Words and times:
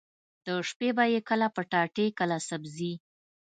د 0.45 0.47
شپې 0.69 0.89
به 0.97 1.03
يې 1.13 1.19
کله 1.29 1.47
پټاټې 1.55 2.05
کله 2.19 2.37
سبزي. 2.49 2.93